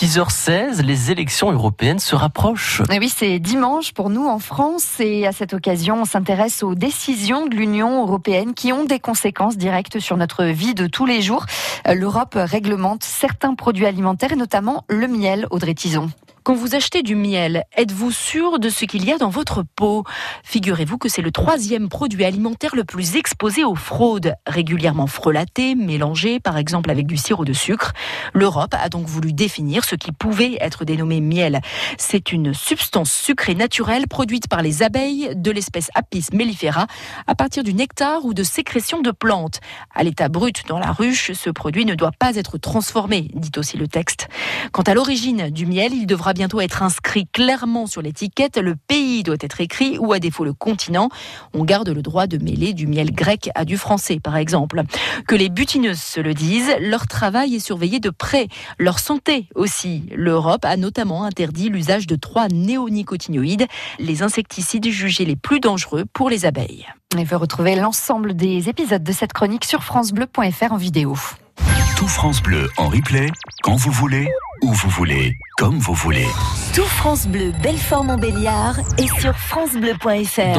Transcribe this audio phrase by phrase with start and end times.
[0.00, 2.80] 6h16, les élections européennes se rapprochent.
[2.90, 6.74] Et oui, c'est dimanche pour nous en France et à cette occasion, on s'intéresse aux
[6.74, 11.20] décisions de l'Union européenne qui ont des conséquences directes sur notre vie de tous les
[11.20, 11.44] jours.
[11.84, 16.08] L'Europe réglemente certains produits alimentaires et notamment le miel, Audrey Tison.
[16.42, 20.04] Quand vous achetez du miel, êtes-vous sûr de ce qu'il y a dans votre pot
[20.42, 26.40] Figurez-vous que c'est le troisième produit alimentaire le plus exposé aux fraudes, régulièrement frelaté, mélangé
[26.40, 27.92] par exemple avec du sirop de sucre.
[28.32, 31.60] L'Europe a donc voulu définir ce qui pouvait être dénommé miel.
[31.98, 36.86] C'est une substance sucrée naturelle produite par les abeilles de l'espèce Apis mellifera
[37.26, 39.60] à partir du nectar ou de sécrétion de plantes.
[39.94, 43.76] À l'état brut dans la ruche, ce produit ne doit pas être transformé, dit aussi
[43.76, 44.28] le texte.
[44.72, 48.56] Quant à l'origine du miel, il devra bientôt être inscrit clairement sur l'étiquette.
[48.58, 51.08] Le pays doit être écrit ou à défaut le continent.
[51.54, 54.82] On garde le droit de mêler du miel grec à du français, par exemple.
[55.26, 58.48] Que les butineuses se le disent, leur travail est surveillé de près.
[58.78, 60.04] Leur santé aussi.
[60.14, 63.66] L'Europe a notamment interdit l'usage de trois néonicotinoïdes,
[63.98, 66.86] les insecticides jugés les plus dangereux pour les abeilles.
[67.18, 71.16] Et vous retrouver l'ensemble des épisodes de cette chronique sur francebleu.fr en vidéo.
[71.96, 73.26] Tout France Bleu en replay,
[73.62, 74.28] quand vous voulez,
[74.62, 76.26] où vous voulez, comme vous voulez.
[76.74, 80.58] Tout France Bleu, Belfort-Montbéliard et sur francebleu.fr.